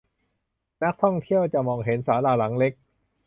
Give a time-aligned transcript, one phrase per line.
[0.83, 2.73] นักท่องเที่ยวจะมองเห็นศาลาหลังเล็ก